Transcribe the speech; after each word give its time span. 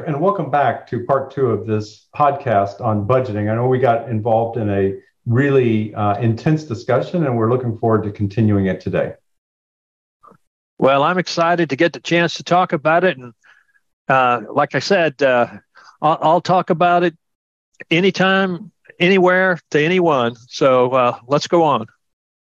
Eric, 0.00 0.08
and 0.08 0.20
welcome 0.20 0.50
back 0.50 0.86
to 0.88 1.04
part 1.04 1.30
two 1.30 1.50
of 1.50 1.66
this 1.66 2.06
podcast 2.16 2.80
on 2.80 3.06
budgeting. 3.06 3.50
I 3.50 3.54
know 3.54 3.66
we 3.66 3.78
got 3.78 4.08
involved 4.08 4.56
in 4.56 4.70
a 4.70 4.94
really 5.26 5.94
uh, 5.94 6.18
intense 6.18 6.64
discussion, 6.64 7.26
and 7.26 7.36
we're 7.36 7.50
looking 7.50 7.76
forward 7.78 8.04
to 8.04 8.10
continuing 8.10 8.66
it 8.66 8.80
today. 8.80 9.14
Well, 10.78 11.02
I'm 11.02 11.18
excited 11.18 11.70
to 11.70 11.76
get 11.76 11.92
the 11.92 12.00
chance 12.00 12.34
to 12.34 12.44
talk 12.44 12.72
about 12.72 13.04
it. 13.04 13.18
And 13.18 13.34
uh, 14.08 14.42
like 14.50 14.74
I 14.74 14.78
said, 14.78 15.22
uh, 15.22 15.48
I'll, 16.00 16.18
I'll, 16.22 16.40
talk 16.40 16.70
about 16.70 17.02
it 17.02 17.14
anytime, 17.90 18.72
anywhere, 18.98 19.58
to 19.72 19.84
anyone. 19.84 20.34
So 20.48 20.92
uh, 20.92 21.18
let's 21.26 21.46
go 21.46 21.62
on. 21.62 21.86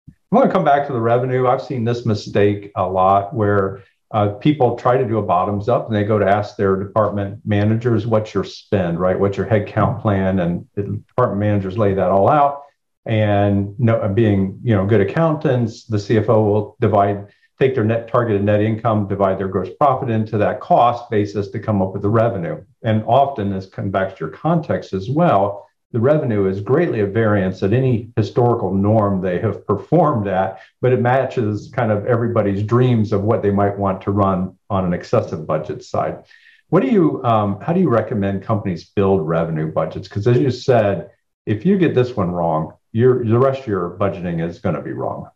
I 0.09 0.13
want 0.31 0.47
to 0.47 0.53
come 0.53 0.65
back 0.65 0.87
to 0.87 0.93
the 0.93 1.01
revenue. 1.01 1.49
I've 1.49 1.63
seen 1.63 1.83
this 1.85 2.07
mistake 2.07 2.71
a 2.77 2.87
lot 2.87 3.35
where 3.35 3.83
uh, 4.13 4.29
people 4.35 4.77
try 4.77 4.99
to 4.99 5.07
do 5.07 5.19
a 5.19 5.23
bottoms 5.23 5.69
up 5.69 5.87
and 5.87 5.97
they 5.97 6.05
go 6.05 6.19
to 6.19 6.27
ask 6.27 6.57
their 6.57 6.77
department 6.77 7.41
managers, 7.47 8.07
what's 8.07 8.35
your 8.35 8.45
spend, 8.45 9.01
right? 9.01 9.19
What's 9.19 9.39
your 9.39 9.47
headcount 9.47 10.03
plan? 10.03 10.41
And 10.41 10.67
the 10.75 10.83
department 10.83 11.41
managers 11.41 11.79
lay 11.79 11.95
that 11.95 12.11
all 12.11 12.29
out. 12.29 12.63
And 13.07 13.75
no, 13.81 14.07
being, 14.09 14.61
you 14.63 14.75
know, 14.75 14.87
good 14.87 15.01
accountants, 15.01 15.85
the 15.85 15.97
CFO 15.97 16.29
will 16.29 16.77
divide 16.79 17.29
take 17.59 17.75
their 17.75 17.85
net 17.85 18.09
targeted 18.09 18.43
net 18.43 18.61
income, 18.61 19.07
divide 19.07 19.39
their 19.39 19.49
gross 19.49 19.69
profit 19.79 20.11
into 20.11 20.37
that 20.39 20.61
cost 20.61 21.09
basis 21.11 21.49
to 21.49 21.61
come 21.61 21.81
up 21.81 21.93
with 21.93 22.03
the 22.03 22.09
revenue. 22.09 22.63
And 22.83 23.05
often, 23.07 23.51
this 23.51 23.67
comes 23.67 23.93
back 23.93 24.17
to 24.17 24.21
your 24.21 24.31
context 24.31 24.93
as 24.93 25.09
well, 25.09 25.69
the 25.93 26.01
revenue 26.01 26.47
is 26.47 26.61
greatly 26.61 27.01
a 27.01 27.07
variance 27.07 27.63
at 27.63 27.73
any 27.73 28.11
historical 28.17 28.75
norm 28.75 29.21
they 29.21 29.39
have 29.39 29.67
performed 29.67 30.27
at, 30.27 30.61
but 30.81 30.93
it 30.93 31.01
matches 31.01 31.71
kind 31.75 31.93
of 31.93 32.07
everybody's 32.07 32.63
dreams 32.63 33.13
of 33.13 33.23
what 33.23 33.43
they 33.43 33.51
might 33.51 33.79
want 33.79 34.01
to 34.03 34.11
run 34.11 34.57
on 34.71 34.85
an 34.85 34.93
excessive 34.95 35.47
budget 35.47 35.85
side. 35.85 36.25
What 36.71 36.83
do 36.83 36.89
you, 36.89 37.23
um, 37.25 37.61
how 37.61 37.75
do 37.75 37.81
you 37.81 37.91
recommend 37.91 38.43
companies 38.43 38.85
build 38.85 39.29
revenue 39.29 39.71
budgets? 39.71 40.09
Because 40.09 40.27
as 40.27 40.39
you 40.39 40.51
said, 40.51 41.11
if 41.45 41.67
you 41.67 41.77
get 41.77 41.95
this 41.95 42.17
one 42.17 42.31
wrong, 42.31 42.73
your, 42.93 43.23
the 43.25 43.39
rest 43.39 43.61
of 43.61 43.67
your 43.67 43.97
budgeting 43.99 44.47
is 44.47 44.59
going 44.59 44.75
to 44.75 44.83
be 44.83 44.93
wrong. 44.93 45.29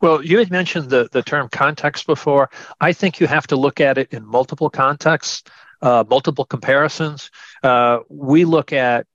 Well, 0.00 0.22
you 0.22 0.38
had 0.38 0.50
mentioned 0.50 0.90
the, 0.90 1.08
the 1.10 1.22
term 1.22 1.48
context 1.48 2.06
before. 2.06 2.50
I 2.80 2.92
think 2.92 3.18
you 3.18 3.26
have 3.26 3.46
to 3.48 3.56
look 3.56 3.80
at 3.80 3.98
it 3.98 4.12
in 4.12 4.24
multiple 4.24 4.70
contexts, 4.70 5.42
uh, 5.80 6.04
multiple 6.08 6.44
comparisons. 6.44 7.30
Uh, 7.62 8.00
we 8.08 8.44
look 8.44 8.72
at, 8.72 9.06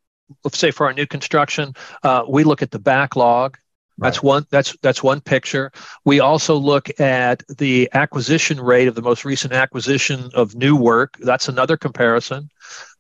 let's 0.43 0.57
say, 0.57 0.71
for 0.71 0.85
our 0.85 0.93
new 0.93 1.07
construction, 1.07 1.73
uh, 2.03 2.23
we 2.27 2.43
look 2.43 2.61
at 2.61 2.71
the 2.71 2.79
backlog. 2.79 3.57
That's 3.99 4.23
one. 4.23 4.45
That's 4.49 4.75
that's 4.81 5.03
one 5.03 5.21
picture. 5.21 5.71
We 6.03 6.19
also 6.19 6.55
look 6.55 6.99
at 6.99 7.43
the 7.47 7.87
acquisition 7.93 8.59
rate 8.59 8.87
of 8.87 8.95
the 8.95 9.03
most 9.03 9.23
recent 9.23 9.53
acquisition 9.53 10.31
of 10.33 10.55
new 10.55 10.75
work. 10.75 11.15
That's 11.19 11.47
another 11.47 11.77
comparison. 11.77 12.49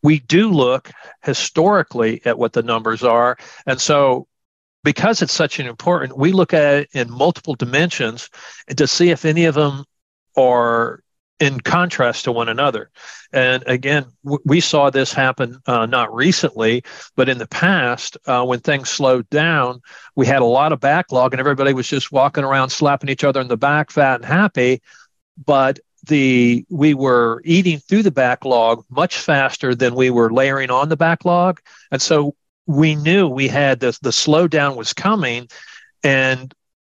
We 0.03 0.19
do 0.19 0.51
look 0.51 0.91
historically 1.23 2.21
at 2.25 2.37
what 2.37 2.53
the 2.53 2.61
numbers 2.61 3.03
are, 3.03 3.37
and 3.65 3.81
so 3.81 4.27
because 4.83 5.21
it's 5.21 5.33
such 5.33 5.59
an 5.59 5.65
important, 5.65 6.17
we 6.17 6.31
look 6.31 6.53
at 6.53 6.75
it 6.75 6.89
in 6.93 7.09
multiple 7.09 7.55
dimensions 7.55 8.29
to 8.75 8.85
see 8.85 9.09
if 9.09 9.25
any 9.25 9.45
of 9.45 9.55
them 9.55 9.85
are 10.35 11.02
in 11.43 11.59
contrast 11.59 12.23
to 12.23 12.31
one 12.31 12.47
another. 12.47 12.89
And 13.33 13.65
again, 13.67 14.05
w- 14.23 14.41
we 14.45 14.61
saw 14.61 14.89
this 14.89 15.11
happen 15.11 15.59
uh, 15.65 15.85
not 15.85 16.15
recently, 16.15 16.85
but 17.17 17.27
in 17.27 17.37
the 17.37 17.47
past, 17.47 18.17
uh, 18.25 18.45
when 18.45 18.61
things 18.61 18.89
slowed 18.89 19.29
down, 19.29 19.81
we 20.15 20.25
had 20.25 20.41
a 20.41 20.45
lot 20.45 20.71
of 20.71 20.79
backlog 20.79 21.33
and 21.33 21.41
everybody 21.41 21.73
was 21.73 21.85
just 21.85 22.13
walking 22.13 22.45
around 22.45 22.69
slapping 22.69 23.09
each 23.09 23.25
other 23.25 23.41
in 23.41 23.49
the 23.49 23.57
back, 23.57 23.91
fat 23.91 24.21
and 24.21 24.25
happy. 24.25 24.81
But 25.45 25.79
the 26.05 26.65
we 26.69 26.93
were 26.93 27.41
eating 27.43 27.79
through 27.79 28.03
the 28.03 28.11
backlog 28.11 28.85
much 28.89 29.17
faster 29.17 29.75
than 29.75 29.95
we 29.95 30.09
were 30.09 30.31
layering 30.31 30.71
on 30.71 30.87
the 30.87 30.97
backlog. 30.97 31.59
And 31.91 32.01
so 32.01 32.35
we 32.67 32.95
knew 32.95 33.27
we 33.27 33.49
had 33.49 33.81
the, 33.81 33.97
the 34.01 34.11
slowdown 34.11 34.77
was 34.77 34.93
coming 34.93 35.49
and 36.05 36.53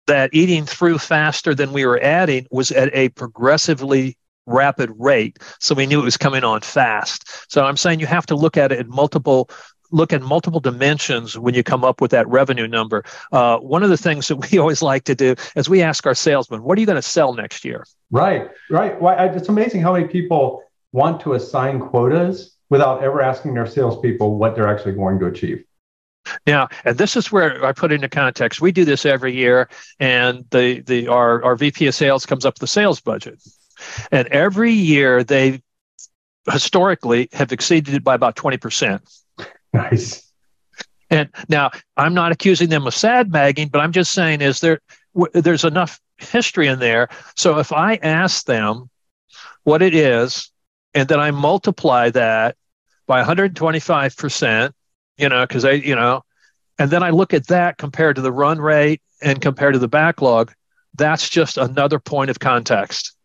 that 0.06 0.30
eating 0.32 0.66
through 0.66 0.98
faster 0.98 1.52
than 1.52 1.72
we 1.72 1.84
were 1.84 2.00
adding 2.00 2.46
was 2.52 2.70
at 2.70 2.94
a 2.94 3.08
progressively 3.08 4.16
rapid 4.46 4.90
rate. 4.96 5.38
So 5.60 5.74
we 5.74 5.86
knew 5.86 6.00
it 6.00 6.04
was 6.04 6.16
coming 6.16 6.44
on 6.44 6.60
fast. 6.60 7.52
So 7.52 7.64
I'm 7.64 7.76
saying 7.76 8.00
you 8.00 8.06
have 8.06 8.26
to 8.26 8.36
look 8.36 8.56
at 8.56 8.72
it 8.72 8.80
in 8.80 8.88
multiple 8.88 9.50
look 9.92 10.12
at 10.12 10.20
multiple 10.20 10.58
dimensions 10.58 11.38
when 11.38 11.54
you 11.54 11.62
come 11.62 11.84
up 11.84 12.00
with 12.00 12.10
that 12.10 12.26
revenue 12.26 12.66
number. 12.66 13.04
Uh, 13.30 13.56
one 13.58 13.84
of 13.84 13.90
the 13.90 13.96
things 13.96 14.26
that 14.28 14.36
we 14.50 14.58
always 14.58 14.82
like 14.82 15.04
to 15.04 15.14
do 15.14 15.34
is 15.54 15.68
we 15.68 15.82
ask 15.82 16.06
our 16.06 16.14
salesmen, 16.14 16.62
"What 16.62 16.76
are 16.78 16.80
you 16.80 16.86
going 16.86 16.96
to 16.96 17.02
sell 17.02 17.34
next 17.34 17.64
year?" 17.64 17.84
Right, 18.10 18.48
right. 18.70 19.00
Why 19.00 19.26
it's 19.26 19.48
amazing 19.48 19.82
how 19.82 19.92
many 19.92 20.06
people 20.06 20.62
want 20.92 21.20
to 21.20 21.34
assign 21.34 21.80
quotas 21.80 22.56
without 22.70 23.02
ever 23.02 23.20
asking 23.20 23.54
their 23.54 23.66
salespeople 23.66 24.38
what 24.38 24.54
they're 24.54 24.68
actually 24.68 24.94
going 24.94 25.18
to 25.20 25.26
achieve. 25.26 25.64
Now, 26.46 26.68
and 26.84 26.98
this 26.98 27.16
is 27.16 27.30
where 27.30 27.64
I 27.64 27.72
put 27.72 27.92
into 27.92 28.08
context. 28.08 28.60
We 28.60 28.72
do 28.72 28.84
this 28.84 29.06
every 29.06 29.34
year, 29.34 29.68
and 30.00 30.44
the 30.50 30.80
the 30.80 31.08
our 31.08 31.42
our 31.44 31.56
VP 31.56 31.86
of 31.86 31.94
sales 31.94 32.26
comes 32.26 32.44
up 32.44 32.54
with 32.54 32.60
the 32.60 32.66
sales 32.66 33.00
budget, 33.00 33.40
and 34.10 34.28
every 34.28 34.72
year 34.72 35.24
they 35.24 35.62
historically 36.50 37.28
have 37.32 37.52
exceeded 37.52 37.94
it 37.94 38.04
by 38.04 38.14
about 38.14 38.36
twenty 38.36 38.56
percent. 38.56 39.02
Nice. 39.72 40.22
And 41.10 41.28
now 41.48 41.70
I'm 41.96 42.14
not 42.14 42.32
accusing 42.32 42.68
them 42.68 42.86
of 42.86 42.94
sandbagging, 42.94 43.68
but 43.68 43.80
I'm 43.80 43.92
just 43.92 44.12
saying 44.12 44.40
is 44.40 44.60
there 44.60 44.80
w- 45.14 45.40
there's 45.40 45.64
enough 45.64 46.00
history 46.18 46.66
in 46.66 46.78
there. 46.78 47.08
So 47.36 47.58
if 47.58 47.72
I 47.72 47.96
ask 47.96 48.46
them 48.46 48.90
what 49.64 49.82
it 49.82 49.94
is 49.94 50.50
and 50.94 51.08
then 51.08 51.20
I 51.20 51.30
multiply 51.30 52.10
that 52.10 52.56
by 53.06 53.22
125%, 53.22 54.72
you 55.18 55.28
know, 55.28 55.46
because 55.46 55.64
I, 55.64 55.72
you 55.72 55.94
know, 55.94 56.22
and 56.78 56.90
then 56.90 57.02
I 57.02 57.10
look 57.10 57.34
at 57.34 57.46
that 57.48 57.78
compared 57.78 58.16
to 58.16 58.22
the 58.22 58.32
run 58.32 58.60
rate 58.60 59.00
and 59.22 59.40
compared 59.40 59.74
to 59.74 59.78
the 59.78 59.88
backlog, 59.88 60.52
that's 60.94 61.28
just 61.28 61.56
another 61.58 61.98
point 61.98 62.30
of 62.30 62.38
context. 62.38 63.15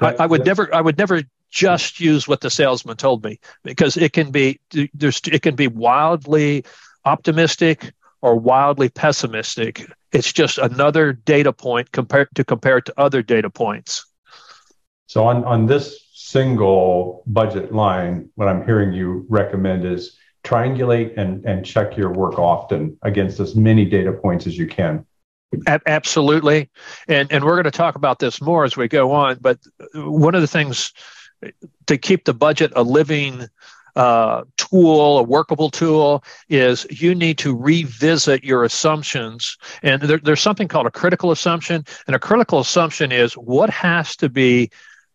I, 0.00 0.14
I, 0.20 0.26
would 0.26 0.44
never, 0.44 0.72
I 0.74 0.80
would 0.80 0.98
never 0.98 1.22
just 1.50 2.00
use 2.00 2.28
what 2.28 2.40
the 2.40 2.50
salesman 2.50 2.96
told 2.96 3.24
me 3.24 3.40
because 3.64 3.96
it 3.96 4.12
can 4.12 4.30
be 4.30 4.60
there's 4.94 5.20
it 5.30 5.42
can 5.42 5.54
be 5.54 5.66
wildly 5.66 6.64
optimistic 7.04 7.92
or 8.20 8.36
wildly 8.36 8.88
pessimistic. 8.88 9.90
It's 10.12 10.32
just 10.32 10.58
another 10.58 11.12
data 11.12 11.52
point 11.52 11.92
compared 11.92 12.28
to 12.34 12.44
compare 12.44 12.80
to 12.80 12.94
other 12.96 13.22
data 13.22 13.50
points. 13.50 14.04
So 15.06 15.26
on 15.26 15.44
on 15.44 15.66
this 15.66 16.06
single 16.12 17.22
budget 17.26 17.72
line, 17.72 18.28
what 18.34 18.48
I'm 18.48 18.64
hearing 18.64 18.92
you 18.92 19.24
recommend 19.28 19.86
is 19.86 20.18
triangulate 20.44 21.16
and, 21.16 21.44
and 21.44 21.64
check 21.64 21.96
your 21.96 22.12
work 22.12 22.38
often 22.38 22.98
against 23.02 23.40
as 23.40 23.54
many 23.56 23.84
data 23.84 24.12
points 24.12 24.46
as 24.46 24.56
you 24.56 24.66
can. 24.66 25.06
Absolutely. 25.86 26.68
And, 27.08 27.30
and 27.32 27.44
we're 27.44 27.54
going 27.54 27.64
to 27.64 27.70
talk 27.70 27.94
about 27.94 28.18
this 28.18 28.40
more 28.40 28.64
as 28.64 28.76
we 28.76 28.88
go 28.88 29.12
on. 29.12 29.38
But 29.40 29.58
one 29.94 30.34
of 30.34 30.40
the 30.40 30.46
things 30.46 30.92
to 31.86 31.96
keep 31.96 32.24
the 32.24 32.34
budget 32.34 32.72
a 32.76 32.82
living 32.82 33.48
uh, 33.96 34.44
tool, 34.56 35.18
a 35.18 35.22
workable 35.22 35.70
tool, 35.70 36.22
is 36.48 36.86
you 36.90 37.14
need 37.14 37.38
to 37.38 37.56
revisit 37.56 38.44
your 38.44 38.62
assumptions. 38.64 39.56
And 39.82 40.02
there, 40.02 40.18
there's 40.18 40.42
something 40.42 40.68
called 40.68 40.86
a 40.86 40.90
critical 40.90 41.30
assumption. 41.30 41.84
And 42.06 42.14
a 42.14 42.18
critical 42.18 42.60
assumption 42.60 43.10
is 43.10 43.32
what 43.34 43.70
has 43.70 44.16
to 44.16 44.28
be 44.28 44.70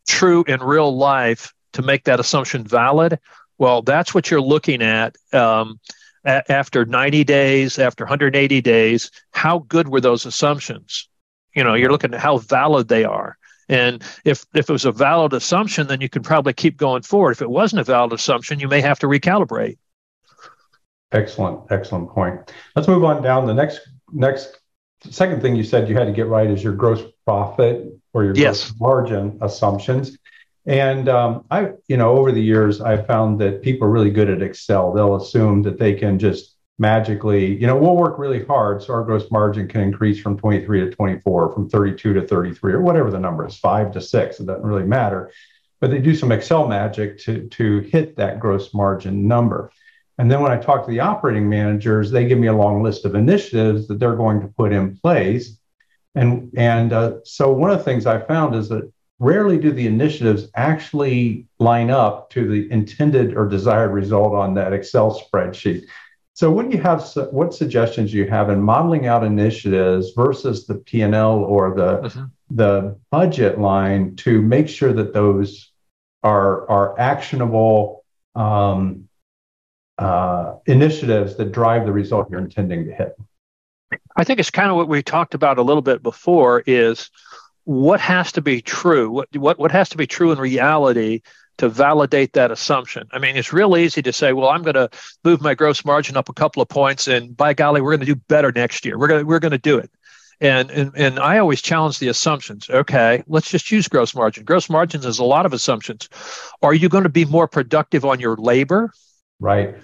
true 0.08 0.44
in 0.48 0.62
real 0.62 0.96
life 0.96 1.54
to 1.74 1.82
make 1.82 2.04
that 2.06 2.20
assumption 2.20 2.64
valid, 2.64 3.20
well, 3.58 3.82
that's 3.82 4.14
what 4.14 4.30
you're 4.30 4.42
looking 4.42 4.82
at 4.82 5.16
um, 5.32 5.80
a- 6.26 6.52
after 6.52 6.86
90 6.86 7.24
days, 7.24 7.80
after 7.80 8.04
180 8.04 8.62
days. 8.62 9.12
How 9.32 9.60
good 9.60 9.90
were 9.90 10.02
those 10.02 10.26
assumptions? 10.26 11.08
You 11.56 11.64
know, 11.64 11.74
you're 11.74 11.92
looking 11.92 12.14
at 12.14 12.20
how 12.20 12.38
valid 12.38 12.88
they 12.88 13.04
are. 13.04 13.38
And 13.70 14.04
if, 14.26 14.46
if 14.54 14.70
it 14.70 14.74
was 14.74 14.86
a 14.86 14.92
valid 14.92 15.34
assumption, 15.34 15.88
then 15.88 16.02
you 16.02 16.10
can 16.10 16.22
probably 16.22 16.54
keep 16.54 16.78
going 16.78 17.04
forward. 17.04 17.32
If 17.32 17.42
it 17.42 17.50
wasn't 17.50 17.82
a 17.82 17.84
valid 17.84 18.14
assumption, 18.14 18.60
you 18.60 18.68
may 18.68 18.82
have 18.82 19.00
to 19.00 19.08
recalibrate. 19.08 19.78
Excellent, 21.12 21.72
excellent 21.72 22.10
point. 22.10 22.52
Let's 22.76 22.88
move 22.88 23.04
on 23.04 23.22
down. 23.22 23.46
The 23.46 23.54
next 23.54 23.82
next 24.12 24.60
second 25.10 25.42
thing 25.42 25.56
you 25.56 25.64
said 25.64 25.88
you 25.88 25.96
had 25.96 26.06
to 26.06 26.12
get 26.12 26.28
right 26.28 26.50
is 26.50 26.64
your 26.64 26.74
gross 26.74 27.04
profit 27.26 27.86
or 28.14 28.24
your 28.24 28.34
yes. 28.36 28.72
gross 28.72 28.80
margin 28.80 29.38
assumptions. 29.42 30.18
And 30.66 31.10
um, 31.10 31.46
I, 31.52 31.72
you 31.88 31.98
know, 31.98 32.18
over 32.18 32.32
the 32.32 32.42
years, 32.42 32.80
I 32.80 33.02
found 33.02 33.40
that 33.42 33.62
people 33.62 33.88
are 33.88 33.92
really 33.92 34.12
good 34.12 34.30
at 34.30 34.42
Excel. 34.42 34.94
They'll 34.94 35.16
assume 35.16 35.62
that 35.64 35.78
they 35.78 35.94
can 35.94 36.18
just 36.18 36.56
magically, 36.80 37.56
you 37.60 37.68
know, 37.68 37.78
we'll 37.78 37.96
work 37.96 38.18
really 38.18 38.46
hard 38.46 38.82
so 38.82 38.94
our 38.94 39.04
gross 39.04 39.30
margin 39.30 39.68
can 39.68 39.82
increase 39.82 40.20
from 40.20 40.38
23 40.38 40.82
to 40.82 40.92
24, 40.92 41.54
from 41.54 41.70
32 41.70 42.14
to 42.14 42.28
33, 42.28 42.74
or 42.74 42.82
whatever 42.82 43.12
the 43.12 43.20
number 43.20 43.46
is, 43.46 43.58
five 43.58 43.92
to 43.92 44.02
six. 44.02 44.40
It 44.40 44.46
doesn't 44.46 44.64
really 44.64 44.86
matter. 44.86 45.32
But 45.82 45.92
they 45.92 46.00
do 46.00 46.16
some 46.16 46.32
Excel 46.32 46.68
magic 46.68 47.20
to, 47.20 47.48
to 47.50 47.80
hit 47.80 48.16
that 48.16 48.40
gross 48.40 48.74
margin 48.74 49.28
number. 49.28 49.70
And 50.18 50.32
then 50.32 50.42
when 50.42 50.52
I 50.52 50.58
talk 50.58 50.86
to 50.86 50.92
the 50.92 51.02
operating 51.02 51.50
managers, 51.50 52.10
they 52.10 52.26
give 52.26 52.40
me 52.40 52.48
a 52.48 52.56
long 52.56 52.82
list 52.82 53.04
of 53.04 53.16
initiatives 53.16 53.88
that 53.88 54.00
they're 54.00 54.16
going 54.16 54.40
to 54.42 54.48
put 54.48 54.72
in 54.72 54.96
place 54.98 55.58
and 56.16 56.52
and 56.56 56.94
uh, 56.94 57.16
so 57.24 57.52
one 57.52 57.72
of 57.72 57.78
the 57.78 57.84
things 57.84 58.06
I 58.06 58.20
found 58.20 58.56
is 58.56 58.70
that 58.70 58.92
rarely 59.24 59.58
do 59.58 59.72
the 59.72 59.88
initiatives 59.88 60.50
actually 60.56 61.48
line 61.60 61.90
up 61.90 62.30
to 62.32 62.48
the 62.48 62.70
intended 62.72 63.36
or 63.36 63.48
desired 63.48 63.92
result 63.92 64.34
on 64.34 64.54
that 64.56 64.74
Excel 64.74 65.20
spreadsheet. 65.20 65.86
So, 66.34 66.52
what 66.52 66.70
do 66.70 66.76
you 66.76 66.82
have? 66.82 67.10
What 67.32 67.54
suggestions 67.54 68.12
do 68.12 68.18
you 68.18 68.28
have 68.28 68.50
in 68.50 68.62
modeling 68.62 69.08
out 69.08 69.24
initiatives 69.24 70.12
versus 70.16 70.66
the 70.66 70.76
P 70.76 71.02
and 71.02 71.16
L 71.16 71.44
or 71.44 71.74
the 71.76 72.10
mm-hmm. 72.10 72.24
the 72.50 72.98
budget 73.12 73.60
line 73.60 74.16
to 74.18 74.42
make 74.42 74.68
sure 74.68 74.92
that 74.94 75.14
those 75.14 75.72
are 76.24 76.68
are 76.70 77.00
actionable 77.00 78.04
um, 78.36 79.08
uh, 80.00 80.56
initiatives 80.66 81.36
that 81.36 81.52
drive 81.52 81.86
the 81.86 81.94
result 81.94 82.30
you're 82.30 82.40
intending 82.40 82.86
to 82.86 82.94
hit? 82.94 83.16
I 84.16 84.24
think 84.24 84.40
it's 84.40 84.50
kind 84.50 84.72
of 84.72 84.76
what 84.76 84.88
we 84.88 85.04
talked 85.04 85.36
about 85.36 85.60
a 85.60 85.62
little 85.62 85.84
bit 85.84 86.02
before. 86.02 86.64
Is 86.66 87.12
what 87.66 88.00
has 88.00 88.32
to 88.34 88.42
be 88.42 88.62
true? 88.62 89.10
What 89.10 89.36
what 89.36 89.60
what 89.60 89.72
has 89.72 89.90
to 89.90 89.98
be 89.98 90.08
true 90.08 90.32
in 90.32 90.40
reality 90.40 91.22
to 91.58 91.70
validate 91.70 92.34
that 92.34 92.52
assumption. 92.52 93.08
I 93.12 93.20
mean, 93.20 93.36
it's 93.36 93.54
real 93.54 93.78
easy 93.78 94.02
to 94.02 94.12
say, 94.14 94.34
well, 94.34 94.50
I'm 94.50 94.64
going 94.64 94.74
to 94.74 94.90
move 95.24 95.42
my 95.42 95.54
gross 95.54 95.86
margin 95.86 96.18
up 96.18 96.28
a 96.28 96.34
couple 96.34 96.62
of 96.62 96.70
points, 96.70 97.08
and 97.08 97.38
by 97.38 97.54
golly, 97.54 97.80
we're 97.82 97.92
going 97.92 98.00
to 98.00 98.06
do 98.08 98.16
better 98.16 98.52
next 98.52 98.86
year. 98.86 98.98
We're 98.98 99.08
going 99.08 99.22
to, 99.22 99.26
we're 99.26 99.40
going 99.40 99.52
to 99.52 99.58
do 99.58 99.78
it. 99.78 99.92
And, 100.42 100.72
and 100.72 100.92
and 100.98 101.20
I 101.20 101.38
always 101.38 101.62
challenge 101.62 102.00
the 102.00 102.08
assumptions. 102.08 102.70
Okay, 102.70 103.24
let's 103.28 103.50
just 103.50 103.72
use 103.72 103.88
gross 103.88 104.16
margin. 104.16 104.44
Gross 104.44 104.70
margins 104.70 105.06
is 105.06 105.20
a 105.20 105.24
lot 105.24 105.46
of 105.46 105.54
assumptions. 105.54 106.10
Are 106.62 106.74
you 106.74 106.90
going 106.90 107.04
to 107.04 107.10
be 107.10 107.24
more 107.24 107.48
productive 107.48 108.04
on 108.04 108.20
your 108.20 108.36
labor? 108.36 108.92
Right. 109.40 109.76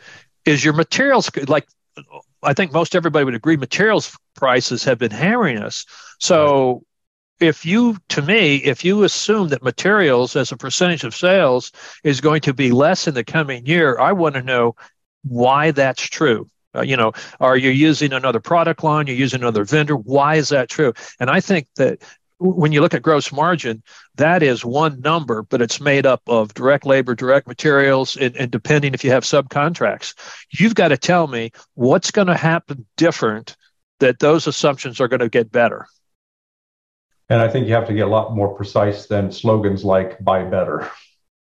Is 0.46 0.66
your 0.66 0.74
materials 0.74 1.30
like 1.48 1.68
I 2.42 2.54
think 2.54 2.74
most 2.74 2.96
everybody 2.96 3.26
would 3.26 3.36
agree 3.36 3.58
materials 3.58 4.18
prices 4.36 4.84
have 4.84 4.98
been 4.98 5.12
hammering 5.12 5.60
us. 5.60 5.86
So 6.20 6.84
if 7.40 7.66
you 7.66 7.98
to 8.10 8.22
me 8.22 8.58
if 8.58 8.84
you 8.84 9.04
assume 9.04 9.50
that 9.50 9.64
materials 9.64 10.36
as 10.36 10.52
a 10.52 10.58
percentage 10.58 11.04
of 11.04 11.16
sales 11.16 11.72
is 12.04 12.22
going 12.22 12.42
to 12.42 12.54
be 12.54 12.72
less 12.72 13.08
in 13.08 13.14
the 13.14 13.24
coming 13.24 13.66
year 13.66 13.98
i 14.00 14.12
want 14.12 14.36
to 14.36 14.42
know 14.42 14.76
why 15.24 15.72
that's 15.72 16.04
true. 16.04 16.50
Uh, 16.76 16.82
you 16.82 16.96
know 16.96 17.12
are 17.40 17.58
you 17.58 17.72
using 17.72 18.14
another 18.14 18.40
product 18.40 18.84
line? 18.84 19.08
You're 19.08 19.16
using 19.16 19.42
another 19.42 19.64
vendor? 19.64 19.96
Why 19.96 20.36
is 20.36 20.50
that 20.50 20.70
true? 20.70 20.94
And 21.20 21.30
i 21.30 21.40
think 21.40 21.68
that 21.78 22.00
when 22.38 22.72
you 22.72 22.80
look 22.80 22.94
at 22.94 23.02
gross 23.02 23.34
margin 23.34 23.84
that 24.16 24.44
is 24.44 24.64
one 24.64 25.02
number 25.02 25.42
but 25.44 25.62
it's 25.62 25.82
made 25.82 26.06
up 26.06 26.22
of 26.28 26.54
direct 26.54 26.86
labor 26.86 27.16
direct 27.16 27.48
materials 27.48 28.16
and, 28.16 28.36
and 28.38 28.52
depending 28.52 28.94
if 28.94 29.04
you 29.04 29.12
have 29.12 29.24
subcontracts. 29.24 30.14
You've 30.52 30.76
got 30.76 30.90
to 30.90 30.98
tell 30.98 31.28
me 31.28 31.52
what's 31.74 32.12
going 32.12 32.28
to 32.28 32.38
happen 32.38 32.86
different 32.98 33.58
that 34.00 34.20
those 34.20 34.48
assumptions 34.48 35.02
are 35.02 35.08
going 35.08 35.20
to 35.20 35.30
get 35.30 35.52
better 35.52 35.88
and 37.30 37.42
I 37.42 37.48
think 37.48 37.68
you 37.68 37.74
have 37.74 37.88
to 37.88 37.94
get 37.94 38.08
a 38.08 38.10
lot 38.10 38.36
more 38.36 38.56
precise 38.56 39.06
than 39.06 39.32
slogans 39.32 39.84
like 39.84 40.24
"buy 40.24 40.44
better." 40.44 40.90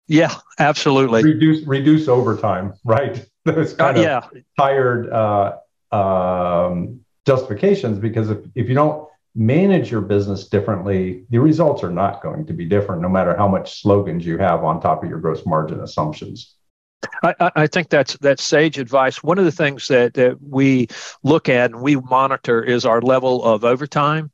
Yeah, 0.08 0.34
absolutely. 0.58 1.24
Reduce 1.24 1.66
reduce 1.68 2.08
overtime, 2.08 2.74
right? 2.84 3.26
Those 3.46 3.74
kind 3.74 3.98
uh, 3.98 4.02
yeah. 4.02 4.18
of 4.18 4.44
tired 4.58 5.10
uh, 5.12 5.58
um, 5.92 7.02
justifications 7.26 8.00
because 8.00 8.30
if, 8.30 8.40
if 8.56 8.68
you 8.68 8.76
don't 8.76 9.08
manage 9.36 9.92
your 9.92 10.02
business 10.02 10.48
differently, 10.48 11.26
the 11.30 11.38
results 11.38 11.84
are 11.84 11.92
not 11.92 12.22
going 12.22 12.46
to 12.48 12.54
be 12.54 12.66
different, 12.66 13.02
no 13.02 13.10
matter 13.10 13.36
how 13.38 13.48
much 13.48 13.82
slogans 13.82 14.26
you 14.26 14.38
have 14.38 14.64
on 14.64 14.82
top 14.82 15.04
of 15.04 15.10
your 15.10 15.20
gross 15.20 15.46
margin 15.46 15.80
assumptions. 15.80 16.56
I, 17.24 17.52
I, 17.56 17.68
think 17.68 17.90
that's 17.90 18.18
that's 18.18 18.44
sage 18.44 18.78
advice. 18.78 19.24
One 19.24 19.40
of 19.40 19.46
the 19.46 19.54
things 19.54 19.88
that, 19.88 20.16
that 20.16 20.42
we 20.42 20.88
look 21.24 21.48
at 21.48 21.72
and 21.72 21.82
we 21.82 21.96
monitor 21.96 22.62
is 22.62 22.86
our 22.86 23.02
level 23.02 23.44
of 23.44 23.64
overtime. 23.64 24.32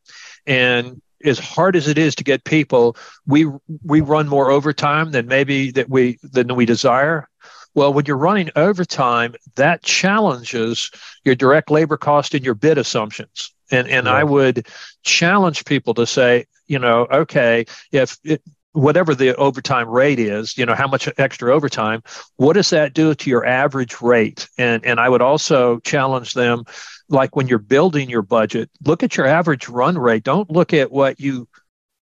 And 0.47 1.01
as 1.27 1.39
hard 1.39 1.75
as 1.75 1.87
it 1.87 1.97
is 1.97 2.15
to 2.15 2.23
get 2.23 2.43
people, 2.43 2.95
we 3.25 3.47
we 3.83 4.01
run 4.01 4.27
more 4.27 4.51
overtime 4.51 5.11
than 5.11 5.27
maybe 5.27 5.71
that 5.71 5.89
we 5.89 6.19
than 6.23 6.55
we 6.55 6.65
desire. 6.65 7.27
Well, 7.73 7.93
when 7.93 8.05
you're 8.05 8.17
running 8.17 8.51
overtime, 8.55 9.35
that 9.55 9.83
challenges 9.83 10.91
your 11.25 11.35
direct 11.35 11.69
labor 11.69 11.97
cost 11.97 12.33
and 12.33 12.45
your 12.45 12.55
bid 12.55 12.77
assumptions. 12.77 13.53
And 13.71 13.87
and 13.87 14.07
I 14.07 14.23
would 14.23 14.67
challenge 15.03 15.65
people 15.65 15.93
to 15.95 16.05
say, 16.05 16.45
you 16.67 16.79
know, 16.79 17.07
okay, 17.11 17.65
if 17.91 18.17
it, 18.23 18.41
whatever 18.75 19.15
the 19.15 19.35
overtime 19.35 19.87
rate 19.87 20.19
is, 20.19 20.57
you 20.57 20.65
know, 20.65 20.75
how 20.75 20.87
much 20.87 21.07
extra 21.17 21.53
overtime, 21.53 22.03
what 22.35 22.53
does 22.53 22.69
that 22.71 22.93
do 22.93 23.15
to 23.15 23.29
your 23.29 23.45
average 23.45 24.01
rate? 24.01 24.49
And 24.57 24.85
and 24.85 24.99
I 24.99 25.07
would 25.09 25.21
also 25.21 25.79
challenge 25.79 26.33
them 26.33 26.65
like 27.07 27.35
when 27.35 27.47
you're 27.47 27.59
building 27.59 28.09
your 28.09 28.21
budget, 28.21 28.69
look 28.83 29.01
at 29.01 29.15
your 29.15 29.25
average 29.25 29.69
run 29.69 29.97
rate. 29.97 30.23
Don't 30.23 30.49
look 30.51 30.73
at 30.73 30.91
what 30.91 31.19
you 31.19 31.47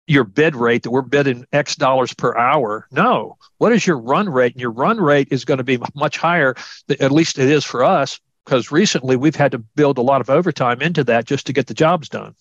your 0.07 0.23
bid 0.23 0.55
rate 0.55 0.83
that 0.83 0.91
we're 0.91 1.01
bidding 1.01 1.45
X 1.53 1.75
dollars 1.75 2.13
per 2.13 2.35
hour. 2.35 2.87
No. 2.91 3.37
What 3.59 3.71
is 3.71 3.85
your 3.87 3.97
run 3.97 4.27
rate? 4.27 4.53
And 4.53 4.61
your 4.61 4.71
run 4.71 4.99
rate 4.99 5.29
is 5.31 5.45
going 5.45 5.59
to 5.59 5.63
be 5.63 5.79
much 5.95 6.17
higher, 6.17 6.55
at 6.99 7.11
least 7.11 7.39
it 7.39 7.49
is 7.49 7.63
for 7.63 7.83
us, 7.85 8.19
because 8.43 8.71
recently 8.71 9.15
we've 9.15 9.35
had 9.35 9.53
to 9.53 9.59
build 9.59 9.97
a 9.97 10.01
lot 10.01 10.19
of 10.19 10.29
overtime 10.29 10.81
into 10.81 11.05
that 11.05 11.25
just 11.25 11.45
to 11.45 11.53
get 11.53 11.67
the 11.67 11.73
jobs 11.73 12.09
done. 12.09 12.35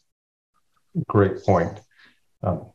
Great 1.09 1.45
point. 1.45 1.79
Um, 2.43 2.72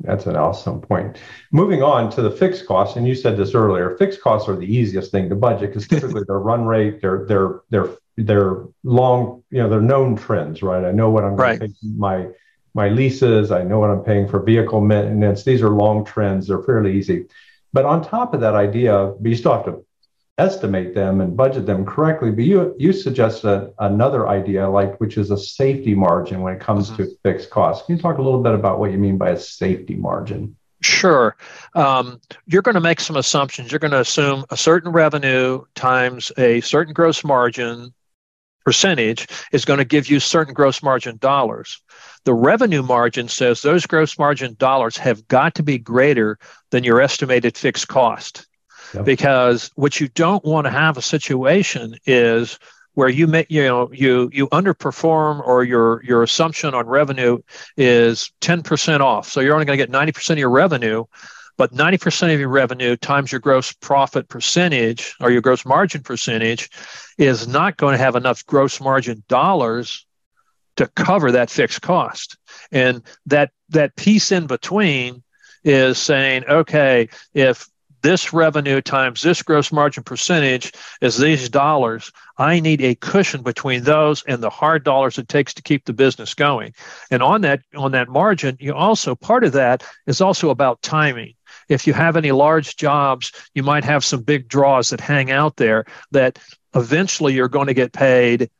that's 0.00 0.26
an 0.26 0.36
awesome 0.36 0.80
point. 0.80 1.18
Moving 1.52 1.82
on 1.82 2.10
to 2.12 2.22
the 2.22 2.30
fixed 2.30 2.66
costs, 2.66 2.96
and 2.96 3.06
you 3.06 3.14
said 3.14 3.36
this 3.36 3.54
earlier. 3.54 3.96
Fixed 3.96 4.20
costs 4.20 4.48
are 4.48 4.56
the 4.56 4.66
easiest 4.66 5.10
thing 5.10 5.28
to 5.28 5.34
budget 5.34 5.70
because 5.70 5.86
typically 5.86 6.22
their 6.26 6.38
run 6.38 6.64
rate, 6.64 7.00
their 7.00 7.26
their 7.26 7.60
their 7.70 7.88
their 8.16 8.64
long, 8.82 9.42
you 9.50 9.58
know, 9.58 9.68
they're 9.68 9.80
known 9.80 10.16
trends, 10.16 10.62
right? 10.62 10.84
I 10.84 10.92
know 10.92 11.10
what 11.10 11.24
I'm 11.24 11.36
going 11.36 11.60
right. 11.60 11.60
to 11.60 11.68
pay 11.68 11.74
my 11.96 12.28
my 12.74 12.88
leases. 12.88 13.50
I 13.50 13.62
know 13.62 13.78
what 13.78 13.90
I'm 13.90 14.02
paying 14.02 14.28
for 14.28 14.42
vehicle 14.42 14.80
maintenance. 14.80 15.44
These 15.44 15.62
are 15.62 15.70
long 15.70 16.04
trends. 16.04 16.48
They're 16.48 16.62
fairly 16.62 16.96
easy. 16.96 17.26
But 17.72 17.84
on 17.84 18.02
top 18.02 18.34
of 18.34 18.40
that 18.40 18.54
idea, 18.54 19.14
but 19.18 19.28
you 19.28 19.36
still 19.36 19.52
have 19.52 19.64
to 19.66 19.84
estimate 20.40 20.94
them 20.94 21.20
and 21.20 21.36
budget 21.36 21.66
them 21.66 21.84
correctly. 21.84 22.30
But 22.30 22.44
you 22.44 22.74
you 22.78 22.92
suggested 22.92 23.72
another 23.78 24.28
idea, 24.28 24.68
like 24.68 24.98
which 24.98 25.18
is 25.18 25.30
a 25.30 25.38
safety 25.38 25.94
margin 25.94 26.40
when 26.40 26.54
it 26.54 26.60
comes 26.60 26.90
mm-hmm. 26.90 27.04
to 27.04 27.16
fixed 27.22 27.50
costs. 27.50 27.86
Can 27.86 27.96
you 27.96 28.02
talk 28.02 28.18
a 28.18 28.22
little 28.22 28.42
bit 28.42 28.54
about 28.54 28.78
what 28.78 28.90
you 28.90 28.98
mean 28.98 29.18
by 29.18 29.30
a 29.30 29.38
safety 29.38 29.94
margin? 29.94 30.56
Sure. 30.82 31.36
Um, 31.74 32.20
you're 32.46 32.62
going 32.62 32.74
to 32.74 32.80
make 32.80 33.00
some 33.00 33.16
assumptions. 33.16 33.70
You're 33.70 33.78
going 33.78 33.90
to 33.90 34.00
assume 34.00 34.46
a 34.50 34.56
certain 34.56 34.92
revenue 34.92 35.62
times 35.74 36.32
a 36.38 36.62
certain 36.62 36.94
gross 36.94 37.22
margin 37.22 37.92
percentage 38.64 39.26
is 39.52 39.64
going 39.64 39.78
to 39.78 39.84
give 39.84 40.08
you 40.08 40.20
certain 40.20 40.54
gross 40.54 40.82
margin 40.82 41.18
dollars. 41.18 41.82
The 42.24 42.34
revenue 42.34 42.82
margin 42.82 43.28
says 43.28 43.60
those 43.60 43.86
gross 43.86 44.18
margin 44.18 44.54
dollars 44.58 44.96
have 44.96 45.26
got 45.28 45.54
to 45.56 45.62
be 45.62 45.78
greater 45.78 46.38
than 46.70 46.84
your 46.84 47.00
estimated 47.00 47.56
fixed 47.56 47.88
cost. 47.88 48.46
Because 49.04 49.70
what 49.74 50.00
you 50.00 50.08
don't 50.08 50.44
want 50.44 50.66
to 50.66 50.70
have 50.70 50.96
a 50.96 51.02
situation 51.02 51.96
is 52.06 52.58
where 52.94 53.08
you 53.08 53.26
may 53.26 53.46
you 53.48 53.62
know 53.62 53.90
you 53.92 54.30
you 54.32 54.48
underperform 54.48 55.46
or 55.46 55.64
your 55.64 56.02
your 56.04 56.22
assumption 56.22 56.74
on 56.74 56.86
revenue 56.86 57.38
is 57.76 58.32
10% 58.40 59.00
off. 59.00 59.28
So 59.28 59.40
you're 59.40 59.54
only 59.54 59.66
going 59.66 59.78
to 59.78 59.86
get 59.86 59.92
90% 59.92 60.30
of 60.32 60.38
your 60.38 60.50
revenue, 60.50 61.04
but 61.56 61.72
90% 61.72 62.34
of 62.34 62.40
your 62.40 62.48
revenue 62.48 62.96
times 62.96 63.32
your 63.32 63.40
gross 63.40 63.72
profit 63.72 64.28
percentage 64.28 65.14
or 65.20 65.30
your 65.30 65.40
gross 65.40 65.64
margin 65.64 66.02
percentage 66.02 66.70
is 67.16 67.46
not 67.46 67.76
going 67.76 67.92
to 67.92 68.02
have 68.02 68.16
enough 68.16 68.44
gross 68.46 68.80
margin 68.80 69.22
dollars 69.28 70.06
to 70.76 70.86
cover 70.88 71.32
that 71.32 71.50
fixed 71.50 71.82
cost. 71.82 72.36
And 72.72 73.02
that 73.26 73.50
that 73.68 73.96
piece 73.96 74.32
in 74.32 74.46
between 74.46 75.22
is 75.62 75.98
saying, 75.98 76.44
okay, 76.48 77.08
if 77.34 77.68
this 78.02 78.32
revenue 78.32 78.80
times 78.80 79.20
this 79.20 79.42
gross 79.42 79.72
margin 79.72 80.02
percentage 80.02 80.72
is 81.00 81.18
these 81.18 81.48
dollars. 81.48 82.12
I 82.38 82.60
need 82.60 82.80
a 82.80 82.94
cushion 82.94 83.42
between 83.42 83.84
those 83.84 84.22
and 84.24 84.42
the 84.42 84.50
hard 84.50 84.84
dollars 84.84 85.18
it 85.18 85.28
takes 85.28 85.54
to 85.54 85.62
keep 85.62 85.84
the 85.84 85.92
business 85.92 86.34
going. 86.34 86.74
And 87.10 87.22
on 87.22 87.42
that 87.42 87.62
on 87.74 87.92
that 87.92 88.08
margin, 88.08 88.56
you 88.60 88.74
also 88.74 89.14
part 89.14 89.44
of 89.44 89.52
that 89.52 89.84
is 90.06 90.20
also 90.20 90.50
about 90.50 90.82
timing. 90.82 91.34
If 91.68 91.86
you 91.86 91.92
have 91.92 92.16
any 92.16 92.32
large 92.32 92.76
jobs, 92.76 93.32
you 93.54 93.62
might 93.62 93.84
have 93.84 94.04
some 94.04 94.22
big 94.22 94.48
draws 94.48 94.90
that 94.90 95.00
hang 95.00 95.30
out 95.30 95.56
there 95.56 95.84
that 96.10 96.38
eventually 96.74 97.34
you're 97.34 97.48
going 97.48 97.66
to 97.66 97.74
get 97.74 97.92
paid 97.92 98.50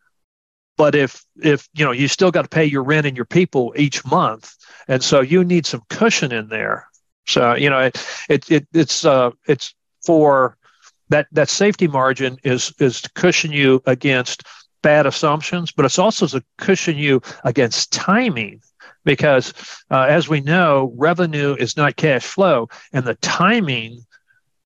but 0.81 0.95
if 0.95 1.27
if 1.43 1.69
you 1.75 1.85
know 1.85 1.93
you 1.93 2.09
still 2.09 2.31
got 2.31 2.43
to 2.43 2.49
pay 2.49 2.65
your 2.65 2.83
rent 2.83 3.07
and 3.07 3.15
your 3.15 3.27
people 3.27 3.75
each 3.77 4.03
month 4.07 4.57
and 4.89 5.05
so 5.05 5.21
you 5.21 5.45
need 5.45 5.67
some 5.67 5.83
cushion 5.91 6.33
in 6.33 6.49
there 6.49 6.89
so 7.27 7.55
you 7.55 7.71
know, 7.71 7.81
it, 7.81 8.07
it, 8.29 8.51
it 8.51 8.67
it's 8.73 9.05
uh, 9.05 9.31
it's 9.47 9.75
for 10.05 10.57
that 11.09 11.27
that 11.33 11.49
safety 11.49 11.89
margin 11.89 12.39
is 12.45 12.73
is 12.79 13.03
to 13.03 13.11
cushion 13.15 13.53
you 13.53 13.83
against 13.87 14.45
bad 14.83 15.07
assumptions, 15.07 15.73
but 15.73 15.85
it's 15.85 15.99
also 15.99 16.27
to 16.27 16.43
cushion 16.59 16.97
you 16.97 17.21
against 17.45 17.93
timing 17.93 18.61
because 19.05 19.53
uh, 19.91 20.07
as 20.09 20.29
we 20.29 20.41
know, 20.41 20.93
revenue 20.97 21.55
is 21.59 21.77
not 21.77 21.97
cash 21.97 22.25
flow, 22.25 22.69
and 22.93 23.05
the 23.05 23.15
timing 23.17 24.05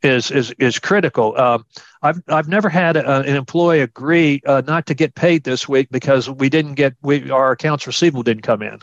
is 0.03 0.31
is 0.31 0.53
is 0.59 0.79
critical. 0.79 1.37
Um, 1.39 1.65
I've 2.03 2.23
I've 2.29 2.49
never 2.49 2.69
had 2.69 2.97
a, 2.97 3.21
an 3.21 3.37
employee 3.37 3.81
agree 3.81 4.43
uh, 4.47 4.63
not 4.67 4.87
to 4.87 4.95
get 4.95 5.15
paid 5.15 5.45
this 5.45 5.69
week 5.69 5.89
because 5.91 6.29
we 6.29 6.49
didn't 6.49 6.75
get 6.75 6.95
we 7.03 7.31
our 7.31 7.53
accounts 7.53 7.87
receivable 7.87 8.23
didn't 8.23 8.43
come 8.43 8.63
in. 8.63 8.81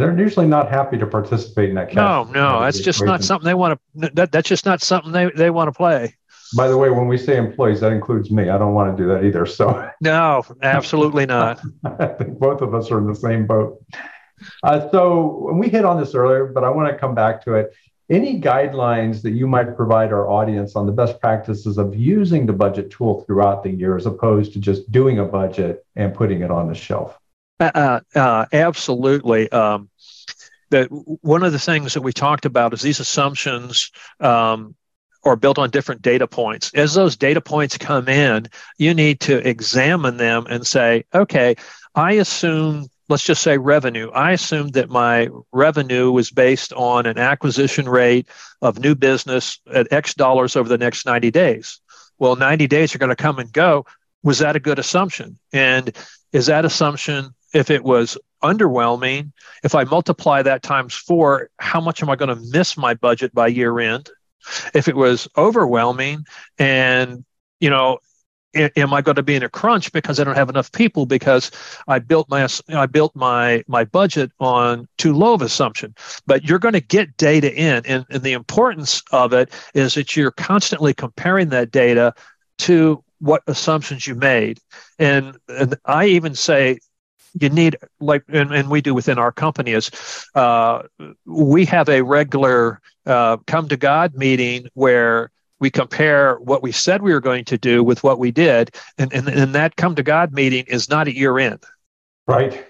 They're 0.00 0.18
usually 0.18 0.46
not 0.46 0.70
happy 0.70 0.96
to 0.98 1.06
participate 1.06 1.68
in 1.68 1.74
that. 1.74 1.94
No, 1.94 2.24
no, 2.24 2.60
that's 2.60 2.80
just 2.80 3.04
not 3.04 3.22
something 3.22 3.44
they 3.44 3.54
want 3.54 3.78
to. 3.94 4.10
That, 4.14 4.32
that's 4.32 4.48
just 4.48 4.64
not 4.64 4.80
something 4.80 5.12
they, 5.12 5.30
they 5.30 5.50
want 5.50 5.68
to 5.68 5.72
play. 5.72 6.16
By 6.56 6.68
the 6.68 6.76
way, 6.76 6.90
when 6.90 7.06
we 7.06 7.18
say 7.18 7.36
employees, 7.36 7.80
that 7.80 7.92
includes 7.92 8.30
me. 8.30 8.48
I 8.48 8.58
don't 8.58 8.74
want 8.74 8.96
to 8.96 9.00
do 9.00 9.08
that 9.10 9.24
either. 9.24 9.46
So 9.46 9.88
no, 10.00 10.42
absolutely 10.62 11.26
not. 11.26 11.60
I 11.84 12.06
think 12.06 12.38
both 12.38 12.62
of 12.62 12.74
us 12.74 12.90
are 12.90 12.98
in 12.98 13.06
the 13.06 13.14
same 13.14 13.46
boat. 13.46 13.84
Uh, 14.62 14.90
so 14.90 15.50
we 15.52 15.68
hit 15.68 15.84
on 15.84 16.00
this 16.00 16.14
earlier, 16.14 16.46
but 16.46 16.64
I 16.64 16.70
want 16.70 16.90
to 16.90 16.98
come 16.98 17.14
back 17.14 17.44
to 17.44 17.54
it. 17.54 17.74
Any 18.08 18.40
guidelines 18.40 19.22
that 19.22 19.32
you 19.32 19.46
might 19.46 19.76
provide 19.76 20.12
our 20.12 20.28
audience 20.28 20.74
on 20.74 20.86
the 20.86 20.92
best 20.92 21.20
practices 21.20 21.78
of 21.78 21.94
using 21.94 22.46
the 22.46 22.52
budget 22.52 22.90
tool 22.90 23.22
throughout 23.24 23.62
the 23.62 23.70
year, 23.70 23.96
as 23.96 24.06
opposed 24.06 24.52
to 24.54 24.58
just 24.58 24.90
doing 24.90 25.20
a 25.20 25.24
budget 25.24 25.86
and 25.94 26.12
putting 26.12 26.40
it 26.40 26.50
on 26.50 26.66
the 26.66 26.74
shelf? 26.74 27.20
Uh, 27.74 28.00
uh, 28.14 28.46
absolutely. 28.54 29.52
Um, 29.52 29.90
that 30.70 30.88
one 30.90 31.42
of 31.42 31.52
the 31.52 31.58
things 31.58 31.92
that 31.92 32.00
we 32.00 32.12
talked 32.12 32.46
about 32.46 32.72
is 32.72 32.80
these 32.80 33.00
assumptions 33.00 33.90
um, 34.18 34.74
are 35.24 35.36
built 35.36 35.58
on 35.58 35.70
different 35.70 36.00
data 36.00 36.26
points. 36.26 36.72
As 36.74 36.94
those 36.94 37.16
data 37.16 37.40
points 37.40 37.76
come 37.76 38.08
in, 38.08 38.46
you 38.78 38.94
need 38.94 39.20
to 39.20 39.46
examine 39.46 40.16
them 40.16 40.46
and 40.48 40.66
say, 40.66 41.04
okay, 41.12 41.56
I 41.94 42.12
assume, 42.12 42.86
let's 43.08 43.24
just 43.24 43.42
say 43.42 43.58
revenue. 43.58 44.10
I 44.10 44.32
assumed 44.32 44.74
that 44.74 44.88
my 44.88 45.28
revenue 45.52 46.10
was 46.12 46.30
based 46.30 46.72
on 46.72 47.06
an 47.06 47.18
acquisition 47.18 47.88
rate 47.88 48.28
of 48.62 48.78
new 48.78 48.94
business 48.94 49.60
at 49.72 49.92
X 49.92 50.14
dollars 50.14 50.56
over 50.56 50.68
the 50.68 50.78
next 50.78 51.04
90 51.04 51.30
days. 51.30 51.80
Well, 52.18 52.36
90 52.36 52.66
days 52.68 52.94
are 52.94 52.98
going 52.98 53.10
to 53.10 53.16
come 53.16 53.38
and 53.38 53.52
go. 53.52 53.84
Was 54.22 54.38
that 54.38 54.56
a 54.56 54.60
good 54.60 54.78
assumption? 54.78 55.38
And 55.52 55.94
is 56.32 56.46
that 56.46 56.64
assumption, 56.64 57.34
if 57.52 57.70
it 57.70 57.84
was 57.84 58.16
underwhelming, 58.42 59.32
if 59.62 59.74
I 59.74 59.84
multiply 59.84 60.42
that 60.42 60.62
times 60.62 60.94
four, 60.94 61.50
how 61.58 61.80
much 61.80 62.02
am 62.02 62.10
I 62.10 62.16
going 62.16 62.34
to 62.34 62.50
miss 62.50 62.76
my 62.76 62.94
budget 62.94 63.34
by 63.34 63.48
year 63.48 63.78
end? 63.80 64.10
If 64.74 64.88
it 64.88 64.96
was 64.96 65.28
overwhelming 65.36 66.24
and, 66.58 67.24
you 67.60 67.68
know, 67.68 67.98
am 68.54 68.92
I 68.92 69.00
going 69.00 69.16
to 69.16 69.22
be 69.22 69.34
in 69.34 69.42
a 69.42 69.48
crunch 69.48 69.92
because 69.92 70.18
I 70.18 70.24
don't 70.24 70.34
have 70.34 70.48
enough 70.48 70.72
people 70.72 71.06
because 71.06 71.50
I 71.86 71.98
built 71.98 72.28
my 72.28 72.48
I 72.70 72.86
built 72.86 73.14
my 73.14 73.62
my 73.68 73.84
budget 73.84 74.32
on 74.40 74.88
too 74.98 75.14
low 75.14 75.34
of 75.34 75.42
assumption. 75.42 75.94
But 76.26 76.44
you're 76.44 76.58
going 76.58 76.74
to 76.74 76.80
get 76.80 77.16
data 77.16 77.54
in, 77.54 77.84
and, 77.86 78.04
and 78.10 78.22
the 78.22 78.32
importance 78.32 79.02
of 79.12 79.32
it 79.32 79.52
is 79.74 79.94
that 79.94 80.16
you're 80.16 80.32
constantly 80.32 80.94
comparing 80.94 81.50
that 81.50 81.70
data 81.70 82.14
to 82.58 83.04
what 83.20 83.42
assumptions 83.46 84.06
you 84.06 84.14
made. 84.14 84.58
And, 84.98 85.36
and 85.48 85.76
I 85.84 86.06
even 86.06 86.34
say 86.34 86.78
you 87.38 87.48
need 87.48 87.76
like 88.00 88.24
and, 88.28 88.52
and 88.52 88.70
we 88.70 88.80
do 88.80 88.94
within 88.94 89.18
our 89.18 89.32
company 89.32 89.72
is 89.72 89.90
uh, 90.34 90.82
we 91.24 91.64
have 91.64 91.88
a 91.88 92.02
regular 92.02 92.80
uh, 93.06 93.36
come 93.46 93.68
to 93.68 93.76
god 93.76 94.14
meeting 94.14 94.68
where 94.74 95.30
we 95.58 95.70
compare 95.70 96.36
what 96.36 96.62
we 96.62 96.72
said 96.72 97.02
we 97.02 97.12
were 97.12 97.20
going 97.20 97.44
to 97.44 97.58
do 97.58 97.84
with 97.84 98.02
what 98.02 98.18
we 98.18 98.30
did. 98.30 98.74
And, 98.96 99.12
and, 99.12 99.28
and 99.28 99.54
that 99.54 99.76
come 99.76 99.94
to 99.94 100.02
god 100.02 100.32
meeting 100.32 100.64
is 100.66 100.88
not 100.88 101.06
a 101.06 101.14
year 101.14 101.38
end 101.38 101.62
right. 102.26 102.66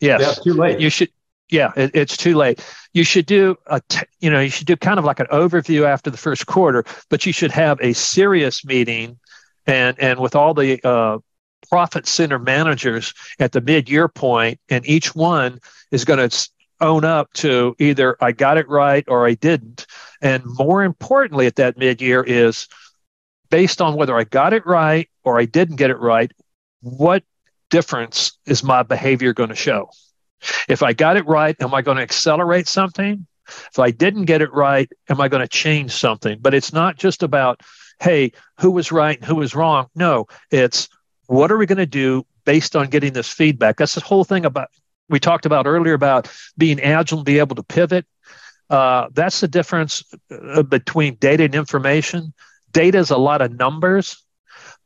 Yes. 0.00 0.20
Yeah, 0.20 0.28
it's 0.30 0.44
too 0.44 0.54
late. 0.54 0.80
You 0.80 0.90
should 0.90 1.10
yeah 1.50 1.72
it, 1.76 1.90
it's 1.94 2.16
too 2.16 2.34
late. 2.34 2.64
You 2.92 3.04
should 3.04 3.26
do 3.26 3.56
a 3.66 3.80
t- 3.88 4.06
you 4.20 4.30
know 4.30 4.40
you 4.40 4.50
should 4.50 4.66
do 4.66 4.76
kind 4.76 4.98
of 4.98 5.04
like 5.04 5.20
an 5.20 5.26
overview 5.26 5.84
after 5.84 6.10
the 6.10 6.16
first 6.16 6.46
quarter 6.46 6.84
but 7.10 7.26
you 7.26 7.32
should 7.32 7.52
have 7.52 7.78
a 7.80 7.92
serious 7.92 8.64
meeting 8.64 9.18
and 9.66 9.98
and 9.98 10.20
with 10.20 10.34
all 10.34 10.54
the 10.54 10.80
uh, 10.84 11.18
profit 11.68 12.06
center 12.06 12.38
managers 12.38 13.12
at 13.38 13.52
the 13.52 13.60
mid-year 13.60 14.08
point, 14.08 14.60
and 14.68 14.86
each 14.86 15.14
one 15.14 15.60
is 15.90 16.04
going 16.04 16.28
to 16.28 16.48
own 16.80 17.04
up 17.04 17.32
to 17.34 17.76
either 17.78 18.16
I 18.20 18.32
got 18.32 18.56
it 18.56 18.68
right 18.68 19.04
or 19.06 19.26
I 19.26 19.34
didn't. 19.34 19.86
And 20.22 20.42
more 20.44 20.82
importantly, 20.82 21.46
at 21.46 21.56
that 21.56 21.76
mid-year 21.76 22.22
is 22.22 22.68
based 23.50 23.82
on 23.82 23.96
whether 23.96 24.16
I 24.16 24.24
got 24.24 24.52
it 24.52 24.64
right 24.64 25.08
or 25.24 25.38
I 25.38 25.44
didn't 25.44 25.76
get 25.76 25.90
it 25.90 25.98
right. 25.98 26.32
What 26.80 27.22
difference 27.68 28.38
is 28.46 28.62
my 28.62 28.82
behavior 28.82 29.34
going 29.34 29.50
to 29.50 29.54
show? 29.56 29.90
If 30.68 30.82
I 30.82 30.94
got 30.94 31.16
it 31.16 31.26
right, 31.26 31.54
am 31.60 31.74
I 31.74 31.82
going 31.82 31.98
to 31.98 32.02
accelerate 32.02 32.66
something? 32.66 33.26
If 33.46 33.78
I 33.78 33.90
didn't 33.90 34.24
get 34.24 34.40
it 34.40 34.52
right, 34.52 34.90
am 35.08 35.20
I 35.20 35.28
going 35.28 35.42
to 35.42 35.48
change 35.48 35.90
something? 35.90 36.38
But 36.40 36.54
it's 36.54 36.72
not 36.72 36.96
just 36.96 37.22
about, 37.22 37.60
hey, 37.98 38.32
who 38.58 38.70
was 38.70 38.90
right 38.90 39.18
and 39.18 39.26
who 39.26 39.34
was 39.34 39.54
wrong. 39.54 39.88
No, 39.94 40.28
it's 40.50 40.88
what 41.30 41.52
are 41.52 41.56
we 41.56 41.64
going 41.64 41.78
to 41.78 41.86
do 41.86 42.26
based 42.44 42.74
on 42.74 42.88
getting 42.88 43.12
this 43.12 43.28
feedback? 43.28 43.76
That's 43.76 43.94
the 43.94 44.00
whole 44.00 44.24
thing 44.24 44.44
about 44.44 44.68
we 45.08 45.20
talked 45.20 45.46
about 45.46 45.66
earlier 45.66 45.94
about 45.94 46.28
being 46.58 46.80
agile 46.80 47.18
and 47.18 47.24
be 47.24 47.38
able 47.38 47.54
to 47.54 47.62
pivot. 47.62 48.04
Uh, 48.68 49.08
that's 49.12 49.40
the 49.40 49.48
difference 49.48 50.02
uh, 50.30 50.62
between 50.62 51.14
data 51.16 51.44
and 51.44 51.54
information. 51.54 52.32
Data 52.72 52.98
is 52.98 53.10
a 53.10 53.16
lot 53.16 53.42
of 53.42 53.56
numbers, 53.56 54.20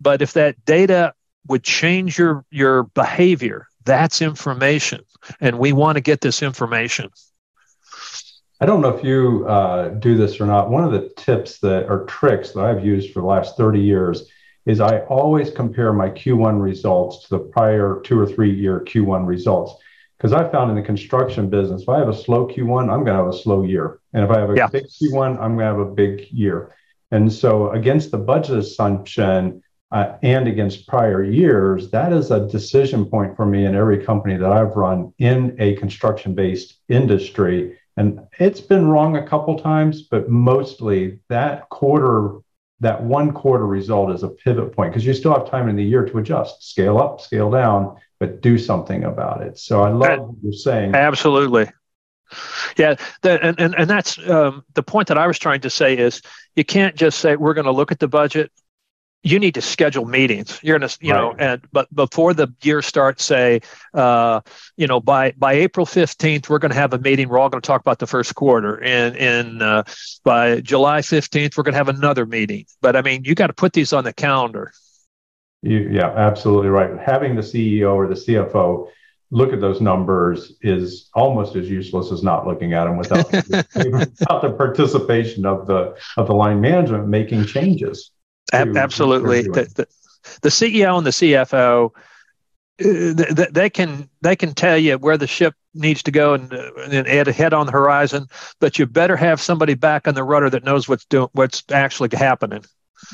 but 0.01 0.21
if 0.21 0.35
that 0.35 0.63
data 0.67 1.15
would 1.49 1.63
change 1.63 2.19
your 2.19 2.45
your 2.51 2.85
behavior, 2.85 3.67
that's 3.85 4.21
information, 4.21 5.01
and 5.41 5.59
we 5.59 5.73
want 5.73 5.97
to 5.97 6.01
get 6.03 6.21
this 6.21 6.43
information. 6.43 7.11
I 8.61 8.67
don't 8.67 8.83
know 8.83 8.95
if 8.95 9.03
you 9.03 9.47
uh, 9.49 9.89
do 9.89 10.17
this 10.17 10.41
or 10.41 10.47
not. 10.47 10.71
One 10.71 10.85
of 10.85 10.93
the 10.93 11.11
tips 11.17 11.59
that 11.61 11.91
or 11.91 12.05
tricks 12.05 12.51
that 12.53 12.65
I've 12.65 12.85
used 12.85 13.13
for 13.13 13.21
the 13.21 13.27
last 13.27 13.57
30 13.57 13.81
years 13.81 14.31
is 14.67 14.81
I 14.81 15.01
always 15.01 15.51
compare 15.51 15.93
my 15.93 16.09
Q1 16.09 16.61
results 16.61 17.25
to 17.25 17.31
the 17.31 17.39
prior 17.39 18.01
two 18.05 18.19
or 18.19 18.27
three 18.27 18.55
year 18.55 18.81
Q1 18.81 19.27
results. 19.27 19.75
Because 20.17 20.33
I 20.33 20.49
found 20.51 20.71
in 20.71 20.77
the 20.77 20.83
construction 20.83 21.51
business, 21.51 21.83
if 21.83 21.89
I 21.89 21.99
have 21.99 22.09
a 22.09 22.17
slow 22.17 22.47
Q1, 22.47 22.83
I'm 22.83 23.05
going 23.05 23.17
to 23.17 23.25
have 23.25 23.27
a 23.27 23.37
slow 23.37 23.63
year. 23.63 24.01
And 24.13 24.25
if 24.25 24.31
I 24.31 24.39
have 24.39 24.51
a 24.51 24.57
yeah. 24.57 24.69
big 24.69 24.85
Q1, 24.85 25.39
I'm 25.41 25.57
going 25.57 25.59
to 25.59 25.65
have 25.65 25.79
a 25.79 25.85
big 25.85 26.29
year. 26.31 26.75
And 27.11 27.31
so, 27.33 27.71
against 27.71 28.11
the 28.11 28.19
budget 28.19 28.59
assumption 28.59 29.63
uh, 29.93 30.17
and 30.23 30.49
against 30.49 30.89
prior 30.89 31.23
years, 31.23 31.91
that 31.91 32.13
is 32.13 32.31
a 32.31 32.49
decision 32.49 33.05
point 33.05 33.37
for 33.37 33.45
me 33.47 33.67
in 33.67 33.75
every 33.75 34.05
company 34.05 34.37
that 34.37 34.51
I've 34.51 34.77
run 34.77 35.13
in 35.19 35.57
a 35.59 35.77
construction 35.77 36.35
based 36.35 36.81
industry. 36.89 37.79
And 37.97 38.21
it's 38.41 38.61
been 38.61 38.89
wrong 38.89 39.17
a 39.17 39.27
couple 39.27 39.59
times, 39.59 40.03
but 40.03 40.29
mostly 40.29 41.21
that 41.29 41.69
quarter 41.69 42.41
that 42.85 43.03
one 43.03 43.33
quarter 43.33 43.67
result 43.67 44.11
is 44.11 44.23
a 44.23 44.29
pivot 44.29 44.73
point 44.73 44.93
because 44.93 45.05
you 45.05 45.15
still 45.15 45.33
have 45.33 45.51
time 45.51 45.69
in 45.69 45.77
the 45.77 45.85
year 45.85 46.05
to 46.05 46.19
adjust, 46.19 46.69
scale 46.69 46.99
up, 46.99 47.21
scale 47.21 47.51
down, 47.51 47.97
but 48.21 48.41
do 48.41 48.59
something 48.59 49.05
about 49.05 49.43
it. 49.43 49.59
So 49.59 49.83
I 49.83 49.91
love 49.91 50.21
what 50.21 50.37
you're 50.43 50.53
saying. 50.53 50.95
Absolutely. 50.95 51.69
Yeah, 52.77 52.97
and, 53.23 53.61
and, 53.61 53.75
and 53.75 53.89
that's 53.89 54.19
um, 54.29 54.65
the 54.75 54.83
point 54.83 55.09
that 55.09 55.19
I 55.19 55.27
was 55.27 55.39
trying 55.39 55.61
to 55.61 55.71
say 55.71 55.97
is 55.97 56.21
you 56.57 56.65
can't 56.65 56.97
just 56.97 57.21
say 57.21 57.37
we're 57.37 57.55
going 57.55 57.67
to 57.67 57.73
look 57.73 57.93
at 57.93 58.01
the 58.01 58.09
budget 58.09 58.51
you 59.25 59.39
need 59.39 59.55
to 59.55 59.63
schedule 59.63 60.05
meetings. 60.05 60.61
You're 60.63 60.79
gonna, 60.79 60.93
you 61.01 61.13
right. 61.13 61.19
know, 61.19 61.35
and 61.39 61.63
but 61.73 61.93
before 61.95 62.35
the 62.35 62.49
year 62.63 62.83
starts, 62.83 63.25
say, 63.25 63.63
uh, 63.95 64.43
you 64.77 64.87
know, 64.87 65.01
by 65.01 65.33
by 65.33 65.55
April 65.55 65.87
fifteenth, 65.87 66.51
we're 66.51 66.59
going 66.59 66.71
to 66.71 66.77
have 66.77 66.93
a 66.93 66.99
meeting. 66.99 67.29
We're 67.29 67.39
all 67.39 67.49
going 67.49 67.63
to 67.63 67.67
talk 67.67 67.81
about 67.81 67.99
the 67.99 68.07
first 68.07 68.35
quarter, 68.35 68.83
and 68.83 69.17
and 69.17 69.63
uh, 69.63 69.85
by 70.25 70.61
July 70.61 71.01
fifteenth, 71.01 71.57
we're 71.57 71.65
going 71.65 71.73
to 71.73 71.79
have 71.79 71.89
another 71.89 72.27
meeting. 72.27 72.67
But 72.83 72.97
I 72.97 73.03
mean, 73.03 73.25
you 73.25 73.35
got 73.35 73.47
to 73.47 73.55
put 73.55 73.73
these 73.73 73.95
on 73.95 74.05
the 74.05 74.13
calendar. 74.13 74.73
You, 75.63 75.89
yeah, 75.91 76.11
absolutely 76.11 76.69
right. 76.69 76.91
Having 77.01 77.37
the 77.37 77.43
CEO 77.43 77.95
or 77.95 78.07
the 78.07 78.15
CFO 78.15 78.89
look 79.31 79.55
at 79.55 79.61
those 79.61 79.81
numbers 79.81 80.53
is 80.61 81.09
almost 81.15 81.57
as 81.57 81.71
useless 81.71 82.13
as 82.13 82.23
not 82.23 82.47
looking 82.47 82.75
at 82.75 82.85
them 82.85 82.99
without, 82.99 83.33
without 83.33 84.43
the 84.43 84.55
participation 84.57 85.47
of 85.47 85.67
the 85.67 85.97
of 86.19 86.27
the 86.27 86.35
line 86.35 86.61
management 86.61 87.09
making 87.09 87.47
changes. 87.47 88.11
Absolutely. 88.55 89.43
The, 89.43 89.69
the, 89.75 89.89
the, 90.43 90.49
CEO 90.49 90.97
and 90.97 91.07
the 91.07 91.11
CFO, 91.11 91.91
uh, 92.81 93.47
they 93.51 93.71
can 93.71 94.09
they 94.21 94.35
can 94.35 94.55
tell 94.55 94.79
you 94.79 94.99
where 94.99 95.17
the 95.17 95.27
ship 95.27 95.55
needs 95.75 96.03
to 96.05 96.11
go 96.11 96.35
and, 96.35 96.53
uh, 96.53 96.71
and 96.91 97.07
add 97.07 97.29
a 97.29 97.33
head 97.33 97.53
on 97.53 97.67
the 97.67 97.73
horizon, 97.73 98.27
but 98.61 98.79
you 98.79 98.87
better 98.87 99.17
have 99.17 99.41
somebody 99.41 99.75
back 99.75 100.09
on 100.09 100.15
the 100.15 100.25
rudder 100.25 100.51
that 100.51 100.65
knows 100.65 100.89
what's 100.89 101.05
doing 101.05 101.29
what's 101.33 101.63
actually 101.71 102.09
happening. 102.13 102.65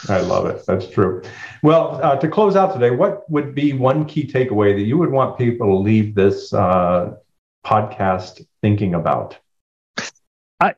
I 0.08 0.20
love 0.20 0.46
it. 0.46 0.64
That's 0.66 0.86
true. 0.86 1.22
Well, 1.62 1.98
uh, 2.02 2.16
to 2.16 2.28
close 2.28 2.56
out 2.56 2.72
today, 2.72 2.90
what 2.90 3.28
would 3.30 3.54
be 3.54 3.72
one 3.72 4.04
key 4.04 4.26
takeaway 4.26 4.74
that 4.74 4.82
you 4.82 4.96
would 4.98 5.10
want 5.10 5.36
people 5.36 5.66
to 5.68 5.74
leave 5.74 6.14
this 6.14 6.52
uh, 6.52 7.14
podcast 7.64 8.46
thinking 8.62 8.94
about? 8.94 9.36
I, 10.60 10.74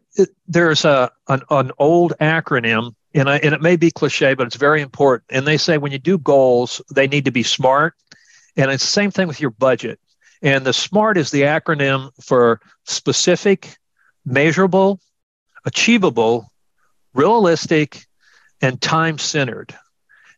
there's 0.46 0.84
a 0.84 1.10
an, 1.28 1.42
an 1.50 1.72
old 1.78 2.14
acronym 2.20 2.94
and, 3.14 3.28
I, 3.28 3.38
and 3.38 3.54
it 3.54 3.60
may 3.60 3.76
be 3.76 3.90
cliche, 3.90 4.34
but 4.34 4.46
it's 4.46 4.56
very 4.56 4.80
important. 4.80 5.24
And 5.30 5.46
they 5.46 5.56
say 5.56 5.78
when 5.78 5.92
you 5.92 5.98
do 5.98 6.18
goals, 6.18 6.80
they 6.94 7.06
need 7.06 7.24
to 7.26 7.30
be 7.30 7.42
smart. 7.42 7.94
And 8.56 8.70
it's 8.70 8.84
the 8.84 8.90
same 8.90 9.10
thing 9.10 9.28
with 9.28 9.40
your 9.40 9.50
budget. 9.50 9.98
And 10.42 10.64
the 10.64 10.72
SMART 10.72 11.16
is 11.18 11.30
the 11.30 11.42
acronym 11.42 12.10
for 12.22 12.60
specific, 12.84 13.76
measurable, 14.24 15.00
achievable, 15.64 16.50
realistic, 17.14 18.06
and 18.60 18.80
time 18.80 19.18
centered. 19.18 19.74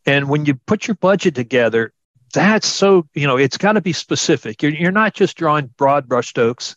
And 0.07 0.28
when 0.28 0.45
you 0.45 0.54
put 0.54 0.87
your 0.87 0.97
budget 0.97 1.35
together, 1.35 1.93
that's 2.35 2.66
so, 2.66 3.07
you 3.14 3.26
know, 3.26 3.37
it's 3.37 3.57
got 3.57 3.73
to 3.73 3.81
be 3.81 3.93
specific. 3.93 4.62
You're, 4.62 4.73
you're 4.73 4.93
not 4.93 5.14
just 5.14 5.37
drawing 5.37 5.69
broad 5.76 6.07
brushstrokes 6.09 6.75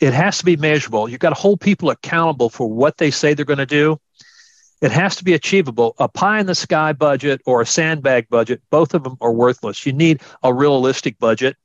it 0.00 0.14
has 0.14 0.38
to 0.38 0.44
be 0.44 0.56
measurable. 0.56 1.08
You've 1.08 1.20
got 1.20 1.30
to 1.30 1.40
hold 1.40 1.60
people 1.60 1.90
accountable 1.90 2.48
for 2.48 2.68
what 2.68 2.96
they 2.96 3.10
say 3.10 3.34
they're 3.34 3.44
going 3.44 3.58
to 3.58 3.66
do. 3.66 4.00
It 4.80 4.92
has 4.92 5.16
to 5.16 5.24
be 5.24 5.34
achievable. 5.34 5.94
A 5.98 6.08
pie 6.08 6.40
in 6.40 6.46
the 6.46 6.54
sky 6.54 6.92
budget 6.92 7.42
or 7.44 7.60
a 7.60 7.66
sandbag 7.66 8.28
budget, 8.28 8.62
both 8.70 8.94
of 8.94 9.04
them 9.04 9.16
are 9.20 9.32
worthless. 9.32 9.84
You 9.84 9.92
need 9.92 10.22
a 10.42 10.54
realistic 10.54 11.18
budget. 11.18 11.56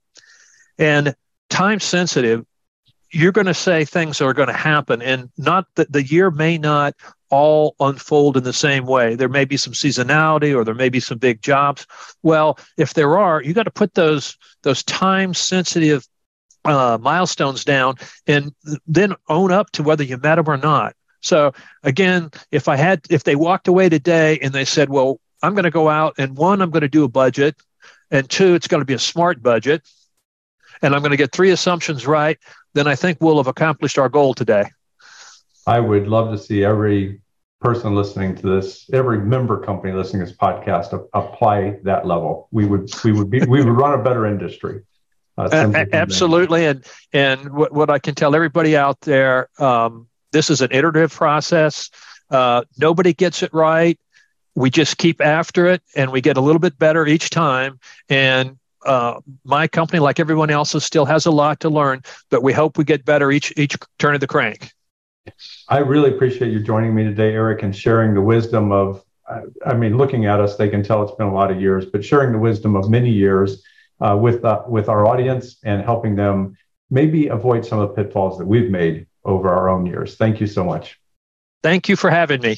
And 0.77 1.15
time 1.50 1.79
sensitive, 1.79 2.45
you're 3.12 3.31
going 3.31 3.48
to 3.48 3.53
say 3.53 3.86
things 3.86 4.19
are 4.19 4.34
going 4.34 4.50
to 4.50 4.53
happen 4.53 5.01
and 5.01 5.29
not 5.38 5.67
that 5.75 5.91
the 5.91 6.03
year 6.03 6.29
may 6.29 6.57
not 6.57 6.95
all 7.29 7.75
unfold 7.79 8.38
in 8.38 8.43
the 8.43 8.53
same 8.53 8.86
way. 8.86 9.15
There 9.15 9.29
may 9.29 9.45
be 9.45 9.57
some 9.57 9.74
seasonality 9.74 10.55
or 10.55 10.63
there 10.63 10.75
may 10.75 10.89
be 10.89 11.00
some 11.00 11.17
big 11.17 11.41
jobs. 11.41 11.88
Well, 12.24 12.60
if 12.77 12.93
there 12.93 13.17
are, 13.17 13.41
you 13.41 13.53
got 13.53 13.63
to 13.63 13.72
put 13.72 13.93
those 13.93 14.38
those 14.63 14.84
time 14.84 15.34
sensitive 15.34 16.05
uh, 16.65 16.98
milestones 17.01 17.63
down 17.63 17.95
and 18.27 18.53
then 18.88 19.13
own 19.29 19.51
up 19.51 19.72
to 19.72 19.84
whether 19.84 20.03
you 20.03 20.17
met 20.17 20.36
them 20.36 20.50
or 20.50 20.57
not. 20.57 20.95
So 21.25 21.53
again, 21.82 22.29
if 22.51 22.67
I 22.67 22.75
had, 22.75 23.01
if 23.10 23.24
they 23.24 23.36
walked 23.36 23.67
away 23.67 23.89
today 23.89 24.38
and 24.44 24.53
they 24.53 24.63
said, 24.63 24.89
well, 24.89 25.20
I'm 25.41 25.55
going 25.55 25.63
to 25.63 25.72
go 25.72 25.89
out 25.89 26.13
and 26.20 26.38
one, 26.38 26.62
I'm 26.62 26.70
going 26.70 26.82
to 26.82 26.88
do 26.88 27.03
a 27.03 27.10
budget 27.10 27.55
and 28.12 28.29
two, 28.29 28.53
it's 28.53 28.67
going 28.67 28.82
to 28.82 28.86
be 28.86 28.94
a 28.94 29.00
smart 29.00 29.41
budget 29.41 29.82
and 30.84 30.94
I'm 30.94 31.01
going 31.01 31.12
to 31.12 31.17
get 31.17 31.32
three 31.32 31.50
assumptions 31.50 32.05
right, 32.05 32.38
then 32.75 32.86
I 32.86 32.96
think 32.96 33.17
we'll 33.22 33.38
have 33.38 33.48
accomplished 33.48 33.98
our 33.98 34.08
goal 34.08 34.36
today. 34.36 34.65
I 35.65 35.79
would 35.79 36.08
love 36.08 36.32
to 36.32 36.38
see 36.38 36.63
every 36.63 37.22
person 37.60 37.96
listening 37.96 38.36
to 38.36 38.55
this, 38.55 38.88
every 38.94 39.20
member 39.20 39.60
company 39.60 39.94
listening 39.94 40.24
to 40.24 40.32
this 40.32 40.38
podcast 40.38 41.08
apply 41.13 41.79
that 41.84 42.05
level. 42.05 42.48
We 42.51 42.67
would, 42.67 42.91
we 43.03 43.13
would 43.13 43.32
be, 43.32 43.39
we 43.39 43.63
would 43.63 43.75
run 43.75 44.00
a 44.00 44.03
better 44.03 44.27
industry. 44.27 44.84
Uh, 45.38 45.84
absolutely, 45.91 46.65
and 46.65 46.86
and 47.12 47.51
what, 47.51 47.74
what 47.74 47.89
I 47.89 48.00
can 48.00 48.15
tell 48.15 48.36
everybody 48.36 48.77
out 48.77 49.01
there, 49.01 49.50
um, 49.60 50.08
this 50.35 50.49
is 50.49 50.59
an 50.59 50.67
iterative 50.71 51.13
process. 51.13 51.89
Uh, 52.29 52.63
nobody 52.77 53.13
gets 53.13 53.41
it 53.41 53.53
right. 53.53 53.97
We 54.53 54.69
just 54.69 54.97
keep 54.97 55.21
after 55.21 55.65
it, 55.65 55.81
and 55.95 56.11
we 56.11 56.19
get 56.19 56.35
a 56.35 56.41
little 56.41 56.59
bit 56.59 56.77
better 56.77 57.07
each 57.07 57.29
time. 57.29 57.79
And 58.09 58.57
uh, 58.85 59.21
my 59.45 59.67
company, 59.69 59.99
like 59.99 60.19
everyone 60.19 60.49
else's, 60.49 60.83
still 60.83 61.05
has 61.05 61.25
a 61.25 61.31
lot 61.31 61.61
to 61.61 61.69
learn, 61.69 62.03
but 62.29 62.43
we 62.43 62.51
hope 62.51 62.77
we 62.77 62.83
get 62.83 63.05
better 63.05 63.31
each 63.31 63.53
each 63.55 63.77
turn 63.97 64.13
of 64.13 64.19
the 64.19 64.27
crank. 64.27 64.73
I 65.69 65.77
really 65.77 66.13
appreciate 66.13 66.51
you 66.51 66.59
joining 66.59 66.93
me 66.93 67.03
today, 67.03 67.33
Eric, 67.33 67.63
and 67.63 67.73
sharing 67.73 68.13
the 68.13 68.21
wisdom 68.21 68.71
of. 68.71 69.03
I 69.65 69.73
mean, 69.73 69.97
looking 69.97 70.27
at 70.27 70.39
us, 70.39 70.55
they 70.55 70.69
can 70.69 70.83
tell 70.83 71.01
it's 71.01 71.15
been 71.15 71.25
a 71.25 71.33
lot 71.33 71.49
of 71.49 71.59
years, 71.59 71.85
but 71.85 72.05
sharing 72.05 72.31
the 72.31 72.37
wisdom 72.37 72.75
of 72.75 72.91
many 72.91 73.09
years 73.09 73.63
uh, 73.99 74.15
with 74.15 74.45
uh, 74.45 74.61
with 74.67 74.87
our 74.89 75.07
audience 75.07 75.57
and 75.63 75.81
helping 75.81 76.15
them 76.15 76.57
maybe 76.91 77.27
avoid 77.27 77.65
some 77.65 77.79
of 77.79 77.89
the 77.89 77.95
pitfalls 77.95 78.37
that 78.37 78.45
we've 78.45 78.69
made 78.69 79.07
over 79.25 79.50
our 79.50 79.70
own 79.70 79.86
years. 79.86 80.15
Thank 80.15 80.39
you 80.39 80.48
so 80.48 80.63
much. 80.63 81.00
Thank 81.63 81.89
you 81.89 81.96
for 81.96 82.10
having 82.10 82.41
me. 82.41 82.58